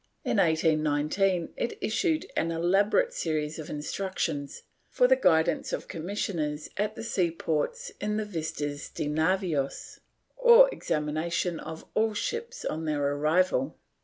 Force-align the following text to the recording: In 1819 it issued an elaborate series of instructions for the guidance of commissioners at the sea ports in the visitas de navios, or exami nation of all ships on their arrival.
In 0.23 0.37
1819 0.37 1.53
it 1.57 1.77
issued 1.79 2.25
an 2.35 2.49
elaborate 2.51 3.13
series 3.13 3.59
of 3.59 3.69
instructions 3.69 4.63
for 4.89 5.07
the 5.07 5.15
guidance 5.15 5.71
of 5.71 5.87
commissioners 5.87 6.69
at 6.75 6.95
the 6.95 7.03
sea 7.03 7.29
ports 7.29 7.91
in 8.01 8.17
the 8.17 8.25
visitas 8.25 8.89
de 8.89 9.05
navios, 9.07 9.99
or 10.35 10.67
exami 10.71 11.13
nation 11.13 11.59
of 11.59 11.85
all 11.93 12.15
ships 12.15 12.65
on 12.65 12.85
their 12.85 13.13
arrival. 13.13 13.77